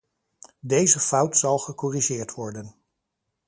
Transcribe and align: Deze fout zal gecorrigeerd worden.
Deze 0.59 0.99
fout 0.99 1.37
zal 1.37 1.57
gecorrigeerd 1.59 2.33
worden. 2.33 2.75